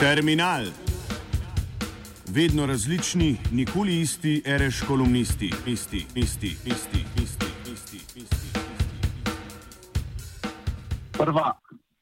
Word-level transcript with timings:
Terminal. 0.00 0.64
Vedno 2.34 2.66
različni, 2.66 3.36
nikoli 3.52 4.00
isti, 4.00 4.42
reš 4.46 4.80
kolumnisti, 4.88 5.50
isti, 5.66 6.06
isti, 6.14 6.46
isti, 6.46 7.04
isti, 7.22 7.46
isti, 7.72 7.96
isti. 8.16 8.60
Prva 11.18 11.52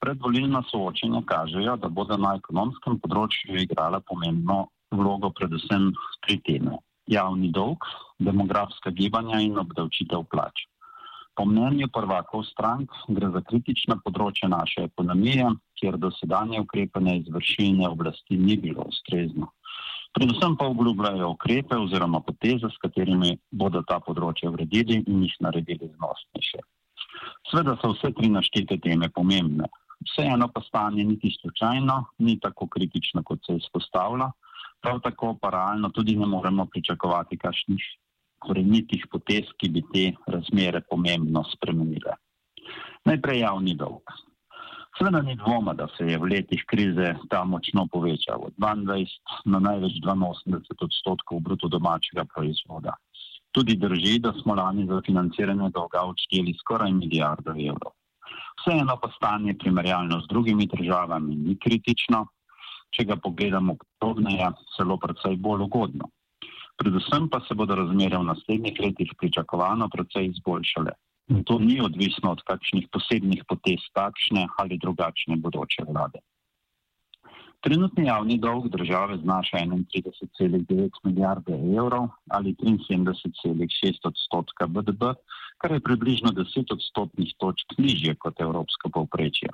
predvolilna 0.00 0.62
soočenja 0.70 1.22
kažejo, 1.26 1.76
da 1.76 1.88
bodo 1.88 2.16
na 2.16 2.36
ekonomskem 2.38 3.00
področju 3.02 3.58
igrala 3.64 3.98
pomembno 4.00 4.68
vlogo 4.94 5.32
predvsem 5.34 5.90
tri 6.22 6.38
teme: 6.46 6.78
javni 7.10 7.50
dolg, 7.50 7.82
demografska 8.18 8.94
gibanja 8.94 9.42
in 9.42 9.58
obdavčitev 9.58 10.22
plač. 10.30 10.68
Po 11.38 11.44
mnenju 11.46 11.86
prvakov 11.94 12.42
strank 12.50 12.90
gre 13.14 13.28
za 13.30 13.40
kritična 13.46 13.94
področja 14.02 14.48
naše 14.50 14.88
ekonomije, 14.88 15.52
kjer 15.78 15.98
dosedanje 16.02 16.64
ukrepanje 16.64 17.14
izvršilne 17.20 17.86
oblasti 17.86 18.34
ni 18.34 18.56
bilo 18.58 18.88
ustrezno. 18.90 19.52
Predvsem 20.18 20.56
pa 20.58 20.66
obljubljajo 20.66 21.28
ukrepe 21.36 21.78
oziroma 21.78 22.18
poteze, 22.26 22.66
s 22.66 22.82
katerimi 22.82 23.36
bodo 23.54 23.84
ta 23.86 24.00
področja 24.02 24.50
vredili 24.50 24.98
in 25.06 25.22
jih 25.28 25.36
naredili 25.46 25.92
znosnejše. 25.92 26.64
Sveda 27.52 27.76
so 27.78 27.92
vse 27.92 28.10
tri 28.18 28.32
naštete 28.34 28.80
teme 28.82 29.06
pomembne. 29.14 29.70
Vseeno 30.08 30.50
pa 30.50 30.64
stanje 30.66 31.06
niti 31.06 31.30
slučajno 31.38 32.00
ni 32.26 32.34
tako 32.42 32.66
kritično, 32.66 33.22
kot 33.22 33.46
se 33.46 33.60
izpostavlja, 33.62 34.32
prav 34.82 34.98
tako 35.06 35.36
pa 35.38 35.54
realno 35.54 35.94
tudi 35.94 36.18
ne 36.18 36.26
moremo 36.26 36.66
pričakovati 36.66 37.38
kakšnih 37.38 37.86
korenitih 38.38 39.06
potez, 39.10 39.50
ki 39.58 39.68
bi 39.74 39.82
te 39.92 40.04
razmere 40.26 40.82
pomembno 40.90 41.44
spremenile. 41.52 42.16
Najprej 43.08 43.44
javni 43.44 43.74
dolg. 43.78 44.16
Seveda 44.98 45.20
ni 45.22 45.36
dvoma, 45.38 45.74
da 45.78 45.86
se 45.94 46.06
je 46.06 46.18
v 46.18 46.28
letih 46.32 46.64
krize 46.66 47.12
ta 47.30 47.44
močno 47.44 47.86
povečal 47.92 48.48
od 48.48 48.54
22 48.58 49.06
na 49.46 49.60
največ 49.62 50.00
82 50.02 50.86
odstotkov 50.86 51.40
bruto 51.40 51.68
domačega 51.68 52.24
proizvoda. 52.34 52.96
Tudi 53.54 53.76
drži, 53.78 54.18
da 54.18 54.32
smo 54.42 54.56
lani 54.58 54.86
za 54.90 55.00
financiranje 55.06 55.70
dolga 55.70 56.02
odšteli 56.10 56.56
skoraj 56.58 56.92
milijardo 56.92 57.54
evrov. 57.54 57.94
Vseeno 58.58 58.98
pa 59.02 59.12
stanje 59.14 59.54
primerjalno 59.54 60.20
z 60.20 60.28
drugimi 60.28 60.66
državami 60.66 61.36
ni 61.36 61.56
kritično, 61.56 62.26
če 62.90 63.04
ga 63.04 63.16
pogledamo 63.22 63.76
podrobneje, 64.00 64.50
celo 64.76 64.98
predvsej 64.98 65.36
bolj 65.36 65.68
ugodno 65.68 66.10
predvsem 66.78 67.28
pa 67.28 67.40
se 67.48 67.54
bodo 67.54 67.74
razmere 67.74 68.18
v 68.18 68.28
naslednjih 68.30 68.80
letih 68.84 69.12
pričakovano 69.18 69.88
precej 69.92 70.30
izboljšale. 70.30 70.94
In 71.28 71.44
to 71.44 71.58
ni 71.58 71.80
odvisno 71.80 72.32
od 72.32 72.40
kakšnih 72.48 72.88
posebnih 72.92 73.44
potez 73.48 73.84
takšne 73.92 74.46
ali 74.56 74.78
drugačne 74.78 75.36
bodoče 75.36 75.84
vlade. 75.88 76.22
Trenutni 77.60 78.06
javni 78.06 78.38
dolg 78.38 78.68
države 78.70 79.18
znaša 79.18 79.58
31,9 79.58 81.00
milijarde 81.04 81.52
evrov 81.52 82.08
ali 82.30 82.54
73,6 82.54 83.98
odstotka 84.04 84.66
BDP, 84.66 85.02
kar 85.58 85.72
je 85.72 85.80
približno 85.80 86.30
10 86.30 86.72
odstotnih 86.72 87.34
točk 87.38 87.78
nižje 87.78 88.14
kot 88.14 88.40
evropsko 88.40 88.90
povprečje. 88.94 89.50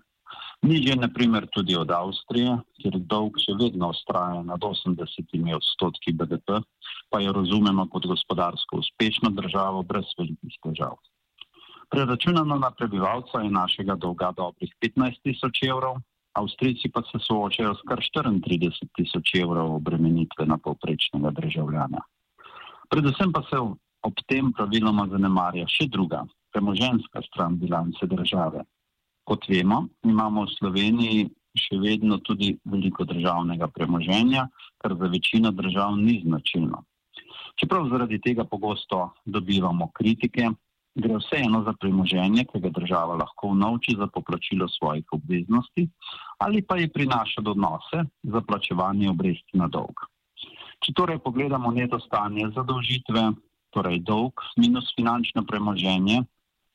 Nižje, 0.65 0.97
na 0.97 1.09
primer, 1.13 1.45
tudi 1.53 1.77
od 1.77 1.91
Avstrije, 1.93 2.55
kjer 2.81 2.95
dolg 3.13 3.37
še 3.43 3.53
vedno 3.61 3.91
ostaja 3.93 4.41
nad 4.49 4.63
80 4.65 5.35
odstotki 5.57 6.15
BDP, 6.17 6.63
pa 7.13 7.21
jo 7.21 7.35
razumemo 7.37 7.85
kot 7.93 8.07
gospodarsko 8.09 8.81
uspešno 8.81 9.35
državo 9.37 9.83
brez 9.85 10.15
velikih 10.19 10.57
težav. 10.65 10.97
Preračunano 11.93 12.57
na 12.57 12.71
prebivalca 12.73 13.43
je 13.45 13.53
našega 13.53 13.99
dolga 14.01 14.33
dobrih 14.33 14.73
15 14.81 15.21
tisoč 15.29 15.63
evrov, 15.69 16.01
Avstrijci 16.35 16.89
pa 16.91 17.03
se 17.07 17.21
soočajo 17.21 17.75
s 17.75 17.85
kar 17.89 18.01
34 18.01 18.89
tisoč 18.97 19.35
evrov 19.39 19.77
obremenitve 19.77 20.47
na 20.47 20.57
povprečnega 20.59 21.31
državljana. 21.31 22.01
Predvsem 22.91 23.33
pa 23.33 23.43
se 23.51 23.61
ob 24.09 24.25
tem 24.27 24.49
praviloma 24.53 25.07
zanemarja 25.13 25.69
še 25.69 25.87
druga, 25.93 26.25
premoženska 26.57 27.23
stran 27.29 27.61
bilance 27.61 28.07
države. 28.07 28.65
Kot 29.25 29.49
vemo, 29.49 29.87
imamo 30.05 30.45
v 30.45 30.55
Sloveniji 30.59 31.29
še 31.55 31.79
vedno 31.81 32.19
tudi 32.21 32.57
veliko 32.65 33.07
državnega 33.09 33.69
premoženja, 33.73 34.49
kar 34.83 34.97
za 34.99 35.09
večino 35.09 35.53
držav 35.55 35.97
ni 35.97 36.19
značilno. 36.25 36.83
Čeprav 37.61 37.89
zaradi 37.89 38.19
tega 38.21 38.45
pogosto 38.45 39.15
dobivamo 39.25 39.89
kritike, 39.95 40.51
gre 40.95 41.19
vseeno 41.19 41.63
za 41.67 41.73
premoženje, 41.81 42.45
ki 42.51 42.61
ga 42.61 42.71
država 42.75 43.17
lahko 43.23 43.51
unovči 43.55 43.95
za 43.99 44.07
poplačilo 44.07 44.69
svojih 44.69 45.07
obveznosti 45.13 45.89
ali 46.39 46.63
pa 46.63 46.77
ji 46.77 46.91
prinaša 46.93 47.41
donose 47.41 48.05
za 48.23 48.41
plačevanje 48.41 49.11
obresti 49.11 49.59
na 49.59 49.69
dolg. 49.69 50.07
Če 50.83 50.93
torej 50.93 51.19
pogledamo 51.25 51.71
neto 51.73 51.99
stanje 52.03 52.51
zadolžitve, 52.55 53.23
torej 53.71 54.03
dolg 54.07 54.43
minus 54.61 54.91
finančno 54.97 55.45
premoženje, 55.47 56.25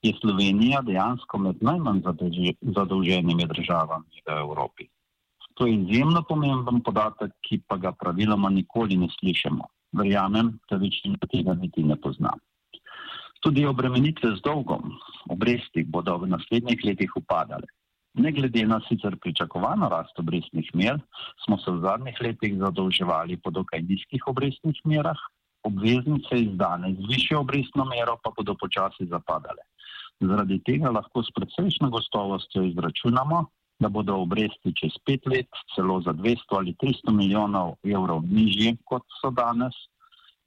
je 0.02 0.14
Slovenija 0.22 0.82
dejansko 0.82 1.38
med 1.38 1.64
najmanj 1.64 2.02
zadolženimi 2.62 3.48
državami 3.48 4.24
v 4.28 4.38
Evropi. 4.40 4.88
To 5.60 5.68
je 5.68 5.76
izjemno 5.76 6.24
pomemben 6.24 6.80
podatek, 6.84 7.34
ki 7.44 7.62
pa 7.68 7.78
ga 7.78 7.92
praviloma 7.92 8.50
nikoli 8.50 8.98
ne 8.98 9.10
slišimo. 9.20 9.66
Verjamem, 10.00 10.54
da 10.70 10.78
večina 10.78 11.28
tega 11.32 11.54
niti 11.54 11.84
ne 11.84 11.96
pozna. 11.96 12.32
Tudi 13.44 13.66
obremenitve 13.66 14.36
z 14.36 14.44
dolgom, 14.44 14.94
obresti 15.30 15.84
bodo 15.84 16.18
v 16.18 16.30
naslednjih 16.32 16.84
letih 16.86 17.12
upadale. 17.16 17.68
Ne 18.20 18.32
glede 18.32 18.66
na 18.68 18.80
sicer 18.88 19.16
pričakovano 19.22 19.90
rast 19.90 20.20
obrestnih 20.20 20.70
mer, 20.76 21.00
smo 21.46 21.58
se 21.58 21.72
v 21.72 21.82
zadnjih 21.84 22.22
letih 22.22 22.58
zadolževali 22.60 23.38
po 23.38 23.52
dokaj 23.52 23.82
nizkih 23.82 24.28
obrestnih 24.28 24.80
merah, 24.86 25.20
obveznice 25.64 26.40
izdane 26.40 26.94
z 26.96 27.12
višjo 27.12 27.40
obrestno 27.40 27.86
mero 27.86 28.18
pa 28.24 28.32
bodo 28.36 28.56
počasi 28.56 29.08
zapadale. 29.12 29.69
Zaradi 30.20 30.60
tega 30.68 30.92
lahko 30.92 31.24
s 31.24 31.32
precejšnjo 31.36 31.90
gostovostjo 31.90 32.64
izračunamo, 32.68 33.46
da 33.80 33.90
bodo 33.90 34.18
obresti 34.20 34.74
čez 34.76 34.98
pet 35.06 35.28
let 35.32 35.48
celo 35.76 36.02
za 36.02 36.14
200 36.14 36.58
ali 36.60 36.76
300 36.84 37.14
milijonov 37.16 37.76
evrov 37.84 38.26
nižji, 38.28 38.78
kot 38.84 39.06
so 39.22 39.32
danes, 39.32 39.76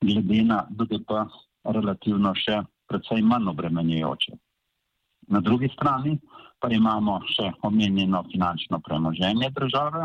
glede 0.05 0.43
na 0.45 0.67
BDP 0.71 1.25
relativno 1.65 2.35
še 2.37 2.61
precej 2.89 3.23
manj 3.25 3.49
obremenjujoče. 3.55 4.37
Na 5.33 5.41
drugi 5.41 5.71
strani 5.73 6.19
pa 6.61 6.69
imamo 6.69 7.21
še 7.27 7.53
omenjeno 7.63 8.23
finančno 8.33 8.81
premoženje 8.85 9.51
države, 9.57 10.05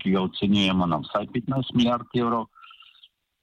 ki 0.00 0.14
ga 0.14 0.22
ocenjujemo 0.24 0.86
na 0.86 1.02
vsaj 1.04 1.28
15 1.34 1.74
milijard 1.76 2.16
evrov, 2.16 2.48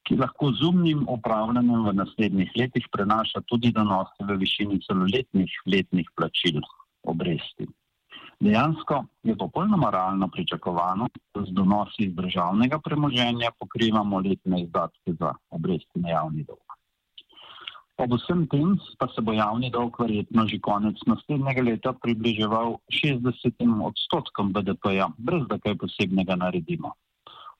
ki 0.07 0.15
lahko 0.15 0.51
z 0.55 0.63
umnim 0.63 1.03
upravljanjem 1.11 1.83
v 1.85 1.93
naslednjih 1.99 2.51
letih 2.55 2.85
prenaša 2.91 3.41
tudi 3.51 3.73
donose 3.75 4.27
v 4.29 4.37
višini 4.43 4.79
celoletnih 4.85 5.57
letnih 5.73 6.07
plačil 6.15 6.61
obresti. 7.03 7.67
Dejansko 8.39 9.01
je 9.23 9.35
popolnoma 9.35 9.89
realno 9.89 10.29
pričakovano, 10.29 11.07
da 11.35 11.41
z 11.43 11.51
donosi 11.57 12.05
iz 12.05 12.13
državnega 12.15 12.79
premoženja 12.85 13.51
pokrivamo 13.59 14.19
letne 14.19 14.61
izdatke 14.61 15.13
za 15.19 15.33
obresti 15.49 15.99
na 16.05 16.09
javni 16.09 16.45
dolg. 16.47 16.63
Ob 17.97 18.13
vsem 18.13 18.45
tem 18.47 18.75
pa 19.01 19.07
se 19.09 19.21
bo 19.25 19.33
javni 19.33 19.71
dolg 19.73 19.99
verjetno 19.99 20.45
že 20.47 20.59
konec 20.61 21.01
naslednjega 21.09 21.63
leta 21.65 21.93
približeval 21.93 22.77
60 22.93 23.83
odstotkom 23.89 24.53
BDP-ja, 24.53 25.09
brez 25.17 25.47
da 25.49 25.57
kaj 25.57 25.75
posebnega 25.81 26.37
naredimo. 26.37 26.93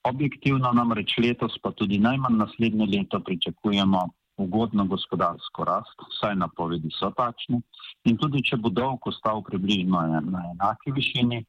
Objektivno 0.03 0.71
namreč 0.71 1.17
letos, 1.17 1.57
pa 1.61 1.71
tudi 1.71 1.97
najmanj 1.99 2.37
naslednje 2.37 2.85
leto, 2.85 3.19
pričakujemo 3.19 4.05
ugodno 4.37 4.85
gospodarsko 4.85 5.65
rast, 5.65 5.97
vsaj 6.11 6.35
napovedi 6.35 6.91
so 6.93 7.09
takšne. 7.17 7.61
In 8.05 8.17
tudi, 8.21 8.43
če 8.45 8.59
bo 8.61 8.69
dolg 8.69 9.07
ostal 9.09 9.41
približno 9.43 10.01
na 10.29 10.43
enaki 10.53 10.93
višini, 10.93 11.41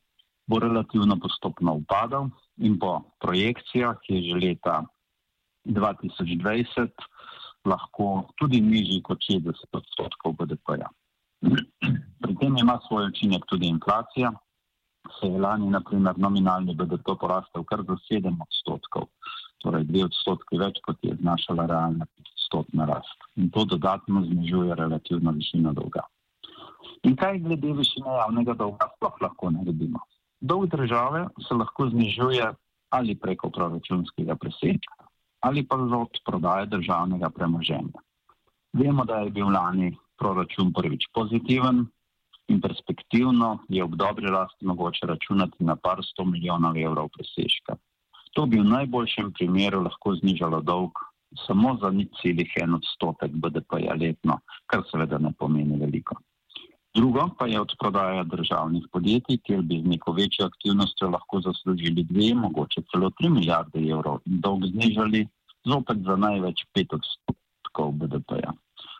bo 0.48 0.58
relativno 0.58 1.18
postopno 1.20 1.74
upadal 1.82 2.30
in 2.64 2.78
po 2.80 3.02
projekcijah 3.20 4.00
je 4.08 4.22
že 4.30 4.40
leta 4.40 4.80
2020 5.68 6.88
lahko 7.68 8.30
tudi 8.40 8.60
nižji 8.60 9.02
kot 9.02 9.20
60 9.20 9.76
odstotkov 9.76 10.38
BDP-ja. 10.40 10.88
Pri 12.22 12.34
tem 12.40 12.56
ima 12.56 12.78
svoj 12.88 13.10
učinek 13.12 13.44
tudi 13.46 13.68
inflacija, 13.68 14.32
se 15.20 15.26
je 15.26 15.40
lani, 15.40 15.70
naprimer, 15.70 16.18
nominalni 16.18 16.74
BDP 16.74 17.16
porastel 17.20 17.64
kar 17.64 17.82
za 17.88 17.96
7 18.10 18.36
odstotkov, 18.46 19.08
torej 19.62 19.84
2 19.90 20.04
odstotki 20.04 20.58
več, 20.58 20.80
kot 20.86 21.02
je 21.02 21.16
znašala 21.20 21.66
realna 21.66 22.06
odstotna 22.22 22.86
rast. 22.86 23.26
In 23.36 23.50
to 23.50 23.64
dodatno 23.64 24.22
znižuje 24.24 24.74
relativno 24.74 25.32
višino 25.32 25.72
dolga. 25.72 26.06
In 27.02 27.16
kaj 27.16 27.42
glede 27.44 27.74
višine 27.78 28.14
javnega 28.20 28.54
dolga 28.54 28.88
sploh 28.96 29.20
lahko 29.22 29.50
naredimo? 29.50 30.00
Dolg 30.40 30.70
države 30.70 31.26
se 31.48 31.54
lahko 31.54 31.90
znižuje 31.90 32.54
ali 32.90 33.14
preko 33.14 33.50
proračunskega 33.50 34.36
presežka 34.36 35.08
ali 35.40 35.62
pa 35.66 35.76
od 35.76 36.18
prodaje 36.26 36.66
državnega 36.66 37.30
premoženja. 37.30 38.00
Vemo, 38.72 39.04
da 39.04 39.20
je 39.22 39.30
bil 39.30 39.50
lani 39.52 39.96
proračun 40.18 40.72
prvič 40.72 41.06
pozitiven, 41.14 41.86
in 42.48 42.60
perspektivno 42.60 43.58
je 43.68 43.84
ob 43.84 43.94
dobri 44.00 44.30
rasti 44.30 44.66
mogoče 44.66 45.06
računati 45.06 45.64
na 45.64 45.76
par 45.76 46.00
sto 46.04 46.24
milijonov 46.24 46.76
evrov 46.76 47.08
presežka. 47.16 47.76
To 48.34 48.46
bi 48.46 48.60
v 48.60 48.64
najboljšem 48.64 49.32
primeru 49.32 49.82
lahko 49.82 50.14
znižalo 50.16 50.60
dolg 50.62 50.92
samo 51.46 51.76
za 51.82 51.90
nič 51.90 52.08
celih 52.22 52.52
en 52.62 52.74
odstotek 52.74 53.32
BDP-ja 53.32 53.94
letno, 53.94 54.40
kar 54.66 54.84
seveda 54.90 55.18
ne 55.18 55.32
pomeni 55.38 55.76
veliko. 55.80 56.16
Drugo 56.96 57.28
pa 57.38 57.46
je 57.46 57.60
odprodaja 57.60 58.24
državnih 58.24 58.86
podjetij, 58.92 59.38
kjer 59.44 59.62
bi 59.62 59.80
z 59.82 59.90
neko 59.92 60.12
večjo 60.12 60.46
aktivnostjo 60.46 61.10
lahko 61.10 61.40
zaslužili 61.40 62.04
dve, 62.04 62.34
mogoče 62.34 62.82
celo 62.90 63.10
tri 63.18 63.28
milijarde 63.28 63.82
evrov 63.90 64.20
in 64.26 64.40
dolg 64.40 64.64
znižali 64.72 65.26
zopet 65.68 66.00
za 66.06 66.16
največ 66.16 66.64
pet 66.74 66.92
odstotkov 66.96 67.92
BDP-ja. 68.00 68.52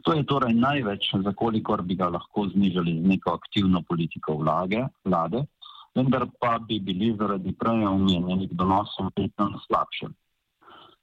To 0.09 0.17
je 0.17 0.25
torej 0.25 0.55
največ, 0.57 1.21
za 1.21 1.33
kolikor 1.37 1.83
bi 1.85 1.93
ga 1.93 2.07
lahko 2.09 2.47
znižali 2.49 2.95
z 2.97 3.09
neko 3.13 3.35
aktivno 3.37 3.83
politiko 3.85 4.39
vlage, 4.41 4.81
vlade, 5.05 5.43
vendar 5.93 6.25
pa 6.41 6.57
bi 6.59 6.79
bili 6.81 7.11
zaradi 7.13 7.53
prej 7.53 7.85
omenjenih 7.85 8.55
donosov 8.57 9.11
vedno 9.13 9.51
na 9.53 9.61
slabšem. 9.67 10.15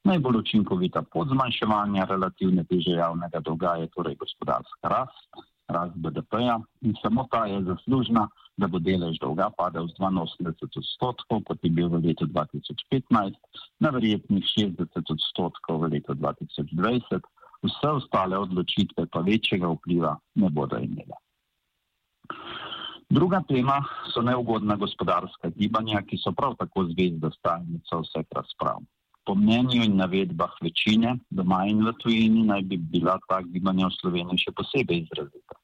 Najbolj 0.10 0.40
učinkovita 0.40 1.04
pot 1.14 1.30
zmanjševanja 1.30 2.08
relativne 2.10 2.66
teže 2.66 2.98
javnega 2.98 3.44
dolga 3.46 3.76
je 3.84 3.92
torej 3.94 4.18
gospodarska 4.26 4.90
rast, 4.90 5.30
rast 5.70 5.94
BDP-ja 6.02 6.58
in 6.82 6.98
samo 7.02 7.28
ta 7.30 7.46
je 7.46 7.62
zaslužna, 7.62 8.26
da 8.58 8.68
bo 8.68 8.82
delež 8.82 9.22
dolga 9.22 9.52
padel 9.54 9.86
z 9.94 10.02
82 10.02 10.82
odstotkov, 10.82 11.46
kot 11.46 11.62
je 11.62 11.70
bil 11.70 11.94
v 11.94 12.02
letu 12.10 12.26
2015, 12.26 13.38
na 13.86 13.94
verjetnih 13.94 14.46
60 14.58 15.14
odstotkov 15.14 15.86
v 15.86 15.94
letu 15.94 16.18
2020, 16.18 17.35
vse 17.66 17.92
ostale 18.00 18.38
odločitve 18.38 19.08
pa 19.12 19.22
večjega 19.26 19.70
vpliva 19.74 20.16
ne 20.42 20.50
bodo 20.50 20.78
imele. 20.78 21.18
Druga 23.10 23.42
tema 23.48 23.84
so 24.14 24.22
neugodna 24.22 24.76
gospodarska 24.76 25.52
gibanja, 25.56 26.02
ki 26.02 26.18
so 26.18 26.32
prav 26.34 26.56
tako 26.60 26.88
zvezda 26.90 27.30
stalnica 27.38 28.00
vseh 28.02 28.26
razprav. 28.36 28.82
Po 29.26 29.36
mnenju 29.36 29.84
in 29.84 29.98
navedbah 29.98 30.56
večine, 30.62 31.16
doma 31.30 31.66
in 31.70 31.86
v 31.86 31.94
tujini, 32.02 32.44
naj 32.50 32.62
bi 32.72 32.78
bila 32.78 33.18
ta 33.30 33.42
gibanja 33.42 33.88
v 33.90 33.98
Sloveniji 34.00 34.46
še 34.46 34.54
posebej 34.58 35.06
izrazita. 35.06 35.58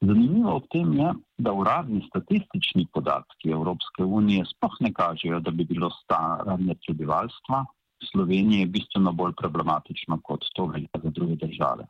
Zanimivo 0.00 0.54
ob 0.60 0.66
tem 0.70 0.92
je, 0.94 1.12
da 1.42 1.52
uradni 1.52 2.04
statistični 2.06 2.86
podatki 2.94 3.50
Evropske 3.50 4.04
unije 4.04 4.44
sploh 4.46 4.76
ne 4.80 4.92
kažejo, 4.94 5.40
da 5.40 5.50
bi 5.50 5.66
bilo 5.66 5.90
staranje 6.04 6.78
prebivalstva 6.86 7.64
Sloveniji 8.10 8.66
bistveno 8.66 9.12
bolj 9.12 9.32
problematično 9.40 10.20
kot 10.24 10.46
to 10.54 10.66
velja 10.66 11.02
za 11.02 11.10
druge 11.10 11.36
države. 11.36 11.86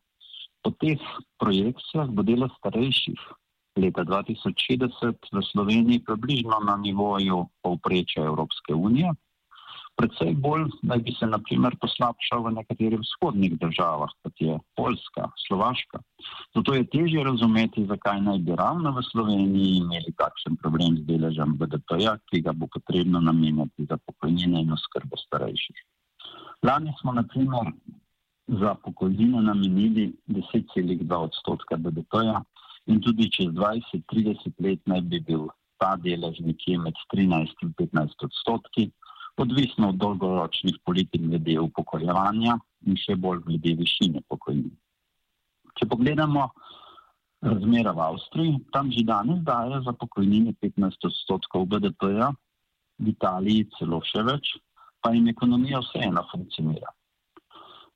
Po 0.62 0.70
teh 0.70 1.02
projekcijah 1.38 2.08
bo 2.10 2.22
delo 2.22 2.48
starejših 2.58 3.20
leta 3.78 4.02
2060 4.04 5.30
v 5.32 5.42
Sloveniji 5.52 6.04
približno 6.04 6.58
na 6.66 6.76
nivoju 6.76 7.46
povprečja 7.62 8.26
Evropske 8.26 8.74
unije. 8.74 9.14
Predvsej 9.98 10.34
bolj 10.38 10.68
naj 10.86 11.00
bi 11.02 11.12
se 11.18 11.26
naprimer 11.26 11.74
poslabšal 11.82 12.44
v 12.44 12.52
nekaterih 12.58 13.00
vzhodnih 13.02 13.56
državah, 13.58 14.12
kot 14.22 14.34
je 14.38 14.54
Poljska, 14.78 15.26
Slovaška. 15.46 15.98
Zato 16.54 16.74
je 16.74 16.86
težje 16.86 17.24
razumeti, 17.26 17.86
zakaj 17.86 18.22
naj 18.22 18.38
bi 18.46 18.54
ravno 18.54 18.94
v 18.94 19.02
Sloveniji 19.10 19.82
imeli 19.82 20.14
takšen 20.22 20.54
problem 20.62 21.00
z 21.00 21.06
deležem 21.10 21.58
BDP-ja, 21.58 22.14
ki 22.30 22.44
ga 22.46 22.54
bo 22.54 22.70
potrebno 22.70 23.18
namenjati 23.20 23.90
za 23.90 23.98
pokojnine 23.98 24.62
in 24.62 24.70
oskrbo 24.78 25.18
starejših. 25.18 25.82
Lani 26.62 26.92
smo 27.00 27.12
naprimer 27.12 27.72
za 28.48 28.74
pokojnine 28.74 29.42
namenili 29.42 30.12
10,2 30.28 31.14
odstotka 31.14 31.76
BDP-ja, 31.76 32.42
in 32.86 33.00
tudi 33.00 33.30
čez 33.30 33.52
20-30 33.52 34.52
let 34.64 34.80
naj 34.86 35.00
bi 35.00 35.20
bil 35.20 35.48
ta 35.78 35.94
delež 35.96 36.40
nekje 36.40 36.78
med 36.78 36.96
13 37.14 37.62
in 37.62 37.74
15 37.78 38.24
odstotki, 38.26 38.90
odvisno 39.36 39.88
od 39.88 40.00
dolgoročnih 40.02 40.80
politik 40.84 41.22
glede 41.22 41.60
upokojevanja 41.60 42.58
in 42.86 42.96
še 42.98 43.14
bolj 43.16 43.44
glede 43.46 43.76
višine 43.78 44.22
pokojnin. 44.28 44.72
Če 45.78 45.86
pogledamo 45.86 46.48
razmere 47.46 47.92
v 47.94 48.02
Avstriji, 48.02 48.56
tam 48.74 48.90
že 48.90 49.04
danes 49.06 49.44
daje 49.46 49.78
za 49.86 49.92
pokojnine 49.92 50.56
15 50.64 51.06
odstotkov 51.06 51.68
BDP-ja, 51.70 52.32
v 52.98 53.12
Italiji 53.14 53.68
celo 53.78 54.00
še 54.02 54.24
več, 54.26 54.56
pa 55.02 55.12
jim 55.14 55.28
ekonomija 55.28 55.80
vseeno 55.84 56.24
funkcionira. 56.32 56.92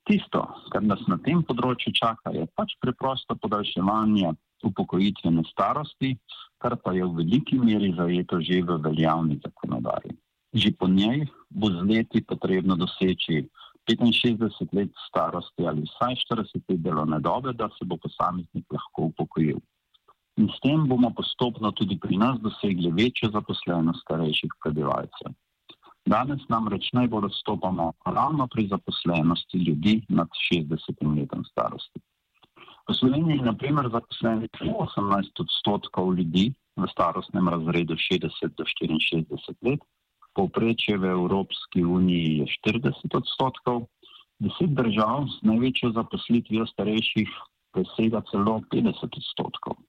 Tisto, 0.03 0.41
kar 0.71 0.83
nas 0.83 1.03
na 1.07 1.17
tem 1.23 1.43
področju 1.47 1.93
čaka, 1.95 2.33
je 2.35 2.43
pač 2.59 2.75
preprosto 2.83 3.37
podaljševanje 3.39 4.33
upokojitvene 4.67 5.43
starosti, 5.47 6.17
kar 6.59 6.75
pa 6.79 6.93
je 6.95 7.07
v 7.07 7.21
veliki 7.21 7.59
meri 7.59 7.93
zajeto 7.95 8.39
že 8.43 8.61
v 8.67 8.79
veljavni 8.83 9.39
zakonodaji. 9.43 10.15
Že 10.53 10.69
po 10.79 10.87
njej 10.87 11.27
bo 11.49 11.71
z 11.71 11.85
leti 11.87 12.21
potrebno 12.21 12.75
doseči 12.75 13.47
65 13.87 14.75
let 14.75 14.91
starosti 15.07 15.67
ali 15.67 15.83
vsaj 15.87 16.15
40 16.23 16.67
let 16.69 16.83
delovne 16.83 17.19
dobe, 17.19 17.53
da 17.53 17.67
se 17.75 17.85
bo 17.85 17.97
posameznik 17.97 18.65
lahko 18.71 19.09
upokojil. 19.11 19.59
In 20.37 20.47
s 20.49 20.59
tem 20.63 20.87
bomo 20.87 21.11
postopno 21.13 21.71
tudi 21.71 21.99
pri 21.99 22.17
nas 22.17 22.39
dosegli 22.39 22.91
večjo 22.91 23.29
zaposlenost 23.31 24.01
starejših 24.01 24.51
prebivalcev. 24.63 25.35
Danes 26.05 26.41
namreč 26.49 26.89
najbolj 26.93 27.25
odstopamo 27.25 27.93
ravno 28.05 28.47
pri 28.47 28.67
zaposlenosti 28.67 29.57
ljudi 29.57 30.01
nad 30.09 30.27
60 30.51 31.17
letom 31.17 31.45
starosti. 31.45 31.99
V 32.89 32.93
Sloveniji 32.93 33.37
je 33.37 33.45
naprimer 33.45 33.87
zaposlenih 33.91 34.49
18 34.59 35.39
odstotkov 35.39 36.11
ljudi 36.17 36.51
v 36.75 36.87
starostnem 36.91 37.47
razredu 37.47 37.95
60 37.95 38.57
do 38.57 38.65
64 38.67 39.55
let, 39.63 39.79
povprečje 40.35 40.97
v 40.97 41.05
Evropski 41.05 41.85
uniji 41.85 42.43
je 42.43 42.45
40 42.67 43.15
odstotkov, 43.15 43.87
deset 44.43 44.75
držav 44.75 45.29
z 45.29 45.47
največjo 45.47 45.93
zaposlitvijo 45.95 46.65
starejših 46.67 47.29
presega 47.71 48.21
celo 48.31 48.59
50 48.73 49.07
odstotkov. 49.07 49.79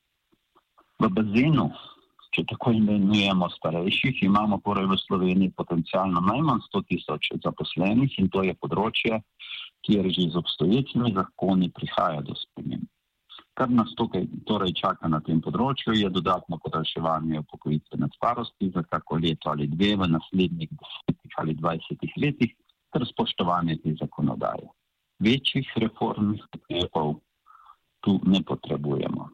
V 1.03 1.11
bazenu, 1.11 1.73
če 2.35 2.45
tako 2.51 2.73
imenujemo 2.75 3.49
starejših, 3.55 4.23
imamo 4.27 4.59
torej 4.65 4.89
v 4.91 4.99
Sloveniji 5.05 5.55
potencialno 5.57 6.23
najmanj 6.25 6.65
100 6.67 6.83
tisoč 6.91 7.31
zaposlenih 7.45 8.19
in 8.19 8.31
to 8.35 8.43
je 8.47 8.55
področje, 8.59 9.21
kjer 9.87 10.09
že 10.11 10.31
z 10.33 10.41
obstoječimi 10.41 11.13
zakoni 11.15 11.71
prihaja 11.71 12.25
do 12.27 12.35
sprememb. 12.41 12.89
Kar 13.55 13.71
nas 13.71 13.93
tukaj 13.95 14.25
torej 14.51 14.73
čaka 14.75 15.07
na 15.07 15.21
tem 15.23 15.39
področju, 15.39 15.95
je 15.95 16.09
dodatno 16.11 16.59
podaljševanje 16.59 17.43
upokojitvene 17.45 18.09
starosti 18.17 18.73
za 18.75 18.83
kako 18.83 19.21
leto 19.23 19.53
ali 19.53 19.69
dve 19.71 19.93
v 20.01 20.09
naslednjih 20.11 20.73
desetih 20.75 21.39
ali 21.39 21.55
dvajsetih 21.61 22.17
letih, 22.25 22.57
ter 22.91 23.07
spoštovanje 23.07 23.79
te 23.85 23.95
zakonodaje. 24.01 24.67
Večjih 25.23 25.71
reformnih 25.85 26.43
ukrepov 26.59 27.15
tu 28.03 28.19
ne 28.27 28.43
potrebujemo. 28.43 29.31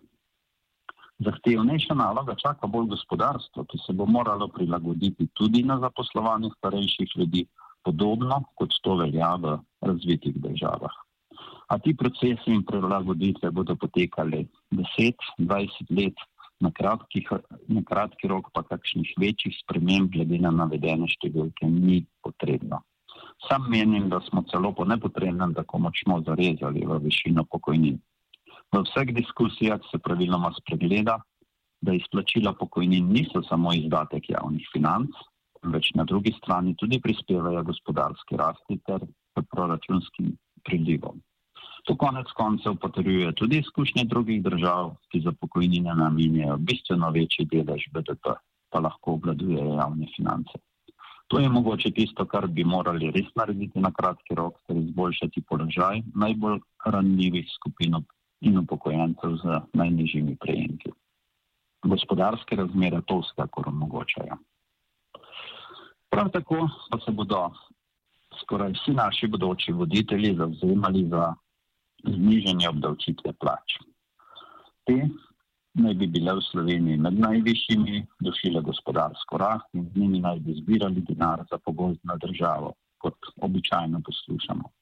Zahtevnejša 1.20 1.94
naloga 1.94 2.34
čaka 2.34 2.66
bolj 2.66 2.86
gospodarstvo, 2.94 3.64
ki 3.68 3.78
se 3.84 3.92
bo 3.92 4.06
moralo 4.06 4.48
prilagoditi 4.48 5.26
tudi 5.36 5.62
na 5.62 5.76
zaposlovanje 5.80 6.48
starejših 6.56 7.12
ljudi, 7.16 7.44
podobno 7.84 8.42
kot 8.56 8.76
to 8.82 8.96
velja 8.96 9.34
v 9.42 9.58
razvitih 9.84 10.40
državah. 10.40 10.96
A 11.68 11.78
ti 11.78 11.94
procesi 11.96 12.54
in 12.54 12.64
prilagoditve 12.64 13.50
bodo 13.50 13.76
potekali 13.76 14.46
10-20 14.72 15.92
let, 16.00 16.24
na, 16.60 16.70
kratkih, 16.70 17.28
na 17.68 17.82
kratki 17.88 18.28
rok 18.28 18.50
pa 18.52 18.62
kakšnih 18.62 19.12
večjih 19.20 19.56
sprememb 19.62 20.12
glede 20.12 20.40
na 20.40 20.50
navedene 20.50 21.08
številke 21.08 21.68
ni 21.68 22.04
potrebno. 22.24 22.82
Sam 23.48 23.68
menim, 23.72 24.08
da 24.08 24.20
smo 24.28 24.42
celo 24.50 24.72
po 24.76 24.84
nepotrebnem 24.84 25.54
tako 25.56 25.78
močno 25.86 26.20
zarezali 26.26 26.84
v 26.84 26.98
višino 27.04 27.44
pokojnin. 27.48 27.96
V 28.70 28.82
vseh 28.86 29.10
diskusijah 29.14 29.80
se 29.90 29.98
praviloma 29.98 30.52
spregleda, 30.60 31.18
da 31.82 31.94
izplačila 31.94 32.52
pokojnin 32.52 33.08
niso 33.12 33.42
samo 33.42 33.72
izdatek 33.74 34.30
javnih 34.30 34.68
financ, 34.72 35.16
več 35.62 35.90
na 35.98 36.04
drugi 36.04 36.32
strani 36.36 36.76
tudi 36.78 37.00
prispevajo 37.00 37.64
gospodarski 37.64 38.36
rasti 38.36 38.78
ter 38.86 39.02
proračunskim 39.50 40.36
prilivom. 40.64 41.18
To 41.88 41.96
konec 41.96 42.30
koncev 42.36 42.76
potrjuje 42.76 43.32
tudi 43.34 43.58
izkušnje 43.58 44.04
drugih 44.04 44.42
držav, 44.44 44.94
ki 45.10 45.22
za 45.24 45.32
pokojnine 45.32 45.94
namenjajo 45.96 46.56
bistveno 46.70 47.10
večji 47.10 47.48
delež 47.52 47.88
BDP, 47.94 48.36
pa 48.70 48.80
lahko 48.80 49.16
obvladujejo 49.18 49.78
javne 49.80 50.06
finance. 50.16 50.60
To 51.30 51.38
je 51.38 51.48
mogoče 51.48 51.90
tisto, 51.96 52.26
kar 52.26 52.46
bi 52.46 52.64
morali 52.64 53.10
res 53.14 53.28
narediti 53.38 53.80
na 53.80 53.90
kratki 53.94 54.34
rok, 54.34 54.58
ter 54.66 54.76
izboljšati 54.76 55.42
položaj 55.48 56.02
najbolj 56.14 56.58
ranljivih 56.84 57.46
skupin 57.54 57.94
in 58.40 58.58
upokojencev 58.58 59.36
z 59.42 59.60
najnižjimi 59.72 60.36
prejemki. 60.40 60.92
Gospodarske 61.82 62.56
razmere 62.56 63.00
to 63.06 63.20
vsekakor 63.20 63.68
omogočajo. 63.68 64.36
Prav 66.10 66.30
tako 66.30 66.68
pa 66.90 66.98
se 67.04 67.12
bodo 67.12 67.50
skoraj 68.40 68.72
vsi 68.72 68.92
naši 68.94 69.26
bodoči 69.26 69.72
voditelji 69.72 70.34
zavzemali 70.36 71.08
za 71.08 71.34
znižanje 72.04 72.68
obdavčitve 72.68 73.32
plač. 73.32 73.76
Te 74.84 75.08
naj 75.74 75.94
bi 75.94 76.06
bile 76.06 76.34
v 76.34 76.42
Sloveniji 76.50 76.96
med 76.98 77.18
najvišjimi, 77.20 78.06
došile 78.26 78.62
gospodarsko 78.66 79.38
rast 79.38 79.68
in 79.74 79.86
z 79.86 80.00
njimi 80.00 80.20
naj 80.20 80.40
bi 80.40 80.56
zbirali 80.58 81.04
denar 81.08 81.44
za 81.50 81.58
pogozdno 81.58 82.16
državo, 82.16 82.72
kot 82.98 83.30
običajno 83.36 84.00
poslušamo. 84.04 84.72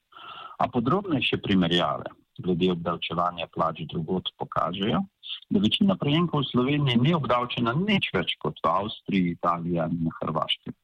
A 0.57 0.67
podrobnejše 0.67 1.37
primerjave 1.37 2.09
glede 2.43 2.71
obdavčevanja 2.71 3.47
plač 3.53 3.81
drugot 3.91 4.31
pokažejo, 4.37 5.01
da 5.49 5.61
večina 5.63 5.95
prejemkov 5.99 6.43
v 6.43 6.49
Sloveniji 6.51 7.01
ni 7.03 7.13
obdavčena 7.17 7.73
nič 7.77 8.11
več 8.15 8.35
kot 8.43 8.59
v 8.63 8.69
Avstriji, 8.71 9.35
Italiji 9.37 9.81
in 9.85 10.03
na 10.07 10.13
Hrvaškem. 10.21 10.75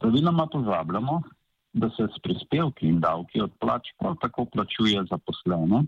Praviloma 0.00 0.46
pozabljamo, 0.52 1.20
da 1.74 1.90
se 1.90 2.06
s 2.14 2.22
prispevki 2.22 2.88
in 2.88 3.00
davki 3.00 3.42
od 3.42 3.52
plač 3.60 3.90
prav 3.98 4.16
tako 4.22 4.44
plačuje 4.46 5.02
zaposlene, 5.10 5.84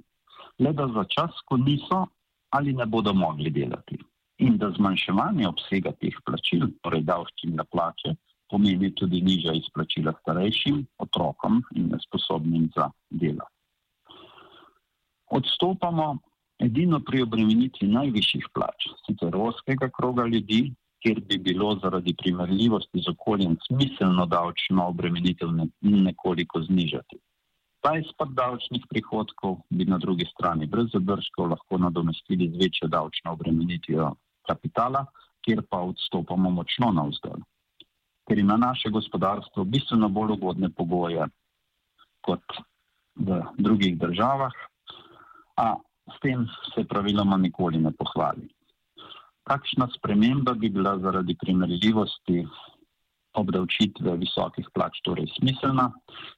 le 0.59 0.73
da 0.73 0.87
za 0.95 1.05
čas, 1.05 1.41
ko 1.47 1.57
niso 1.57 2.07
ali 2.51 2.73
ne 2.73 2.87
bodo 2.87 3.15
mogli 3.15 3.51
delati. 3.51 3.99
In 4.39 4.57
da 4.61 4.71
zmanjševanje 4.71 5.49
obsega 5.49 5.93
teh 6.01 6.17
plačil, 6.25 6.69
torej 6.85 7.03
davščin 7.09 7.55
na 7.57 7.65
plače, 7.65 8.15
pomeni 8.51 8.93
tudi 8.95 9.21
nižja 9.25 9.55
izplačila 9.59 10.15
starejšim, 10.21 10.85
otrokom 11.03 11.63
in 11.75 11.91
nesposobnim 11.93 12.69
za 12.77 12.91
delo. 13.11 13.47
Odstopamo 15.31 16.19
edino 16.59 17.01
pri 17.01 17.23
obremenitvi 17.23 17.89
najvišjih 17.89 18.49
plač, 18.55 18.89
sicer 19.07 19.37
oskega 19.37 19.89
kroga 19.99 20.27
ljudi, 20.27 20.73
kjer 21.03 21.21
bi 21.29 21.39
bilo 21.39 21.75
zaradi 21.83 22.15
primerljivosti 22.19 23.03
z 23.05 23.13
okoljem 23.13 23.57
smiselno 23.67 24.27
davčno 24.27 24.89
obremenitev 24.89 25.53
nekoliko 25.81 26.63
znižati. 26.63 27.19
Ta 27.85 27.93
izpad 27.99 28.33
davčnih 28.35 28.87
prihodkov 28.91 29.61
bi 29.71 29.85
na 29.85 29.99
drugi 29.99 30.27
strani 30.33 30.67
brez 30.67 30.89
zadržkov 30.95 31.51
lahko 31.53 31.79
nadomestili 31.79 32.49
z 32.51 32.63
večjo 32.63 32.89
davčno 32.89 33.33
obremenitvijo 33.33 34.15
kapitala, 34.49 35.05
kjer 35.45 35.63
pa 35.71 35.83
odstopamo 35.91 36.51
močno 36.51 36.91
na 36.93 37.05
vzdolj. 37.07 37.45
Ker 38.27 38.39
ima 38.39 38.57
naše 38.57 38.91
gospodarstvo 38.91 39.65
bistveno 39.65 40.09
bolj 40.09 40.33
ugodne 40.33 40.71
pogoje 40.71 41.29
kot 42.27 42.59
v 43.15 43.43
drugih 43.59 43.99
državah, 43.99 44.57
a 45.57 45.75
s 46.15 46.21
tem 46.21 46.47
se 46.75 46.85
praviloma 46.85 47.37
nikoli 47.37 47.79
ne 47.79 47.93
pohvali. 47.93 48.49
Kakšna 49.47 49.89
sprememba 49.97 50.55
bi 50.55 50.69
bila 50.71 50.99
zaradi 50.99 51.37
primerljivosti 51.41 52.47
obdavčitve 53.37 54.17
visokih 54.17 54.69
plač 54.75 55.01
torej 55.05 55.29
smiselna. 55.37 55.91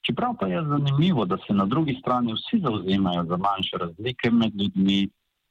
Čeprav 0.07 0.35
pa 0.41 0.49
je 0.51 0.65
zanimivo, 0.65 1.25
da 1.25 1.39
se 1.47 1.55
na 1.55 1.67
drugi 1.67 1.95
strani 2.01 2.35
vsi 2.35 2.61
zauzemajo 2.65 3.25
za 3.31 3.37
manjše 3.37 3.79
razlike 3.85 4.31
med 4.31 4.61
ljudmi 4.61 5.01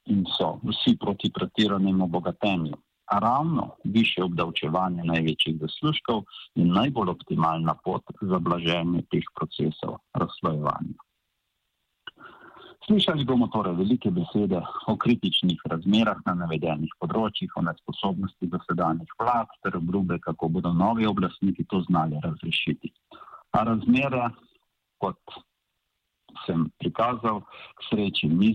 in 0.06 0.26
so 0.38 0.58
vsi 0.64 0.98
proti 1.00 1.32
pretiranemu 1.34 2.04
obogatenju. 2.04 2.78
A 3.08 3.20
ravno 3.24 3.70
više 3.84 4.24
obdavčevanje 4.24 5.04
največjih 5.04 5.56
zaslužkov 5.62 6.24
je 6.56 6.66
najbolj 6.66 7.10
optimalna 7.10 7.76
pot 7.84 8.04
za 8.22 8.40
blaženje 8.40 9.02
teh 9.12 9.24
procesov 9.36 10.00
razslojevanja. 10.14 11.07
Slišali 12.88 13.26
bomo 13.28 13.50
torej 13.52 13.74
velike 13.76 14.08
besede 14.16 14.62
o 14.88 14.94
kritičnih 14.96 15.60
razmerah 15.72 16.22
na 16.26 16.34
navedenih 16.40 16.94
področjih, 17.04 17.52
o 17.60 17.64
nesposobnosti 17.68 18.48
dosedanjih 18.48 19.12
vlad 19.20 19.52
ter 19.60 19.76
obljube, 19.76 20.16
kako 20.24 20.48
bodo 20.56 20.72
novi 20.72 21.04
oblastniki 21.10 21.66
to 21.68 21.82
znali 21.90 22.22
razrešiti. 22.24 22.94
A 23.60 23.66
razmere, 23.68 24.30
kot 25.04 25.20
sem 26.46 26.64
prikazal, 26.80 27.44
k 27.76 27.90
sreči 27.90 28.32
ni, 28.32 28.54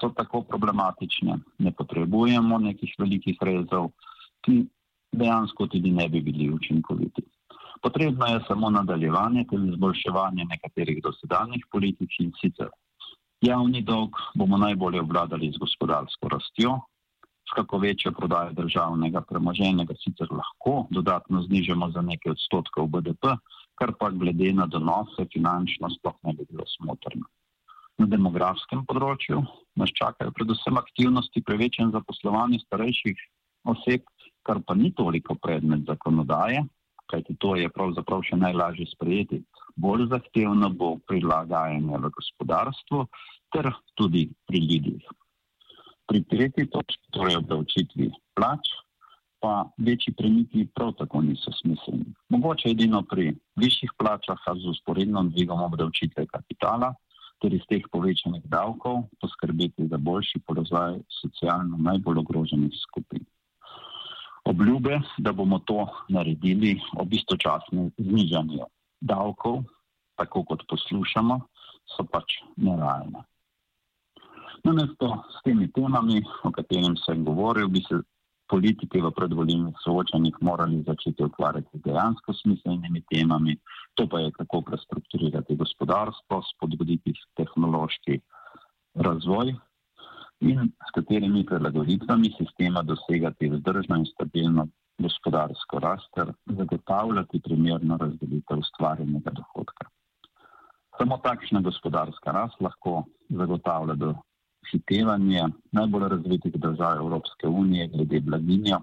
so 0.00 0.08
tako 0.16 0.40
problematične, 0.48 1.36
ne 1.60 1.76
potrebujemo 1.76 2.64
nekih 2.64 2.96
velikih 2.96 3.44
rezov, 3.44 3.92
ki 4.40 4.62
dejansko 5.12 5.68
tudi 5.68 5.92
ne 5.92 6.08
bi 6.08 6.24
bili 6.24 6.48
učinkoviti. 6.48 7.28
Potrebno 7.84 8.26
je 8.26 8.44
samo 8.48 8.70
nadaljevanje 8.72 9.44
ter 9.52 9.68
izboljševanje 9.68 10.48
nekaterih 10.48 11.02
dosedanjih 11.04 11.68
politik 11.68 12.22
in 12.24 12.32
sicer 12.40 12.72
Javni 13.40 13.80
dolg 13.80 14.16
bomo 14.36 14.58
najbolje 14.60 15.00
obvladali 15.00 15.48
z 15.52 15.58
gospodarsko 15.58 16.28
rastjo, 16.28 16.74
s 17.48 17.54
kako 17.56 17.78
večjo 17.78 18.12
prodajo 18.12 18.52
državnega 18.52 19.20
premoženja 19.20 19.84
ga 19.88 19.94
sicer 20.02 20.28
lahko 20.30 20.86
dodatno 20.90 21.40
znižamo 21.42 21.88
za 21.90 22.02
nekaj 22.04 22.34
odstotkov 22.36 22.90
BDP, 22.92 23.32
kar 23.80 23.94
pa 24.00 24.10
glede 24.10 24.52
na 24.52 24.66
donose 24.66 25.24
finančno 25.32 25.88
sploh 25.96 26.18
ne 26.22 26.34
bi 26.36 26.44
bilo 26.50 26.66
smotrno. 26.76 27.24
Na 27.98 28.06
demografskem 28.06 28.84
področju 28.84 29.40
nas 29.76 29.92
čakajo 29.96 30.36
predvsem 30.36 30.76
aktivnosti 30.76 31.42
pri 31.42 31.56
večjem 31.64 31.94
zaposlovanju 31.96 32.60
starejših 32.66 33.24
oseb, 33.72 34.04
kar 34.44 34.60
pa 34.66 34.76
ni 34.76 34.92
toliko 34.92 35.34
predmet 35.40 35.88
zakonodaje, 35.88 36.60
kajti 37.10 37.36
to 37.42 37.56
je 37.58 37.70
pravzaprav 37.74 38.22
še 38.26 38.38
najlažje 38.38 38.86
sprejeti. 38.94 39.42
Bolj 39.80 40.06
zahtevno 40.12 40.70
bo 40.70 40.92
prilagajanje 41.08 41.98
v 42.04 42.12
gospodarstvu 42.16 43.06
ter 43.54 43.70
tudi 43.98 44.28
pri 44.46 44.60
ljudeh. 44.66 45.10
Pri 46.10 46.22
tretji 46.30 46.66
točki, 46.70 47.06
torej 47.14 47.38
obdavčitvi 47.40 48.10
plač, 48.38 48.70
pa 49.40 49.64
večji 49.78 50.12
premiki 50.18 50.66
prav 50.74 50.92
tako 50.98 51.22
niso 51.24 51.52
smiselni. 51.60 52.10
Mogoče 52.34 52.74
edino 52.74 53.02
pri 53.10 53.30
višjih 53.62 53.94
plačah, 53.98 54.42
a 54.46 54.54
z 54.58 54.68
usporednom 54.74 55.30
dvigom 55.30 55.62
obdavčitve 55.70 56.26
kapitala 56.34 56.92
ter 57.40 57.54
iz 57.56 57.64
teh 57.70 57.86
povečanih 57.92 58.44
davkov 58.52 59.06
poskrbeti 59.22 59.88
za 59.88 59.96
boljši 59.96 60.42
položaj 60.46 60.98
socialno 61.22 61.78
najbolj 61.80 62.20
ogroženih 62.20 62.74
skupin 62.82 63.24
obljube, 64.50 65.00
da 65.18 65.32
bomo 65.32 65.58
to 65.58 65.86
naredili 66.08 66.80
ob 66.98 67.12
istočasnem 67.12 67.90
znižanju 67.98 68.66
davkov, 69.00 69.62
tako 70.18 70.44
kot 70.44 70.64
poslušamo, 70.68 71.40
so 71.96 72.04
pač 72.04 72.40
nerealne. 72.56 73.24
Namesto 74.64 75.22
s 75.32 75.42
temi 75.44 75.70
temami, 75.72 76.20
o 76.44 76.50
katerem 76.52 76.96
sem 77.06 77.24
govoril, 77.24 77.70
bi 77.72 77.80
se 77.86 78.02
politike 78.50 79.00
v 79.00 79.12
predvoljenih 79.14 79.78
soočanjih 79.84 80.36
morali 80.42 80.82
začeti 80.86 81.24
ukvarjati 81.24 81.80
dejansko 81.86 82.34
smiselnimi 82.42 83.02
temami, 83.12 83.56
to 83.94 84.08
pa 84.10 84.20
je 84.20 84.34
kako 84.36 84.62
prestrukturirati 84.66 85.56
gospodarstvo, 85.56 86.42
spodbuditi 86.50 87.14
tehnološki 87.38 88.20
razvoj 88.94 89.54
in 90.40 90.72
s 90.88 90.90
katerimi 90.94 91.44
prilagoditvami 91.44 92.34
sistema 92.38 92.82
dosegati 92.82 93.48
vzdržno 93.48 93.96
in 93.96 94.06
stabilno 94.06 94.68
gospodarsko 94.98 95.78
rast 95.78 96.08
ter 96.14 96.32
zagotavljati 96.46 97.40
primerno 97.40 97.96
razdelitev 97.96 98.58
ustvarjenega 98.58 99.30
dohodka. 99.30 99.88
Samo 100.98 101.16
takšna 101.18 101.60
gospodarska 101.60 102.32
rast 102.32 102.60
lahko 102.60 103.04
zagotavlja 103.28 103.94
do 103.94 104.14
hitevanje 104.72 105.44
najbolj 105.72 106.08
razvitih 106.08 106.52
držav 106.54 106.96
Evropske 106.96 107.48
unije 107.48 107.88
glede 107.88 108.20
blaginja, 108.20 108.80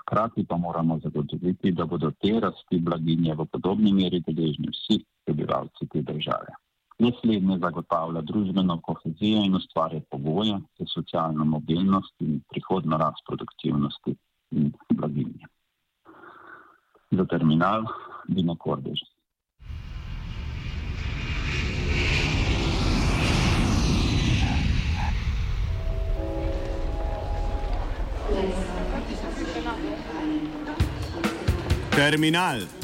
hkrati 0.00 0.46
pa 0.48 0.56
moramo 0.56 0.98
zagotoviti, 0.98 1.72
da 1.72 1.84
bodo 1.84 2.10
te 2.10 2.40
rasti 2.40 2.78
blaginje 2.78 3.34
v 3.34 3.46
podobni 3.52 3.92
meri 3.92 4.20
deležni 4.20 4.68
vsi 4.72 5.04
prebivalci 5.24 5.88
te 5.92 6.02
države. 6.02 6.52
Naslednje 6.98 7.58
zagotavlja 7.58 8.20
družbeno 8.22 8.80
kohezijo 8.80 9.40
in 9.44 9.56
ustvarja 9.58 10.00
pogoje 10.10 10.60
za 10.78 10.86
socialno 10.94 11.44
mobilnost 11.44 12.14
in 12.20 12.40
prihodno 12.50 12.96
rast 12.96 13.26
produktivnosti 13.26 14.14
in 14.50 14.72
blaginje. 14.92 15.50
Za 17.10 17.24
terminal 17.24 17.84
Dino 18.28 18.56
Kordež. 18.56 19.02
Terminal 31.90 32.83